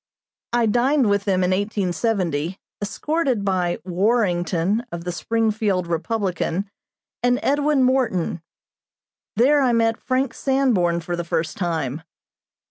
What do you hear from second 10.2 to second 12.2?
Sanborn for the first time.